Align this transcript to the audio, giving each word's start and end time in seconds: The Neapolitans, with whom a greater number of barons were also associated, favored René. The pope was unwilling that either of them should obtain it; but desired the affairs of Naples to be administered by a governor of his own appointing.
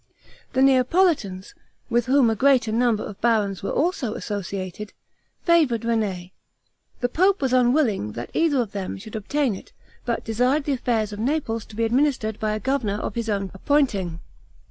The 0.53 0.63
Neapolitans, 0.63 1.53
with 1.87 2.07
whom 2.07 2.31
a 2.31 2.35
greater 2.35 2.71
number 2.71 3.03
of 3.03 3.21
barons 3.21 3.61
were 3.61 3.69
also 3.69 4.15
associated, 4.15 4.93
favored 5.43 5.81
René. 5.81 6.31
The 7.01 7.07
pope 7.09 7.39
was 7.39 7.53
unwilling 7.53 8.13
that 8.13 8.31
either 8.33 8.59
of 8.59 8.71
them 8.71 8.97
should 8.97 9.15
obtain 9.15 9.53
it; 9.53 9.73
but 10.03 10.25
desired 10.25 10.63
the 10.63 10.73
affairs 10.73 11.13
of 11.13 11.19
Naples 11.19 11.65
to 11.65 11.75
be 11.75 11.83
administered 11.85 12.39
by 12.39 12.53
a 12.53 12.59
governor 12.59 12.95
of 12.97 13.13
his 13.13 13.29
own 13.29 13.51
appointing. 13.53 14.19